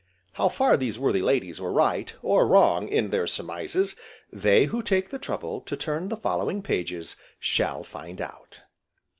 [0.33, 3.95] How far these worthy ladies were right, or wrong in their surmises,
[4.33, 8.61] they who take the trouble to turn the following pages, shall find out.